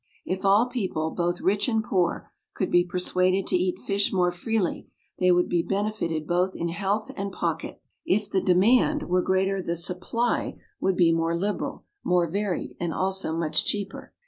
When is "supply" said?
9.75-10.57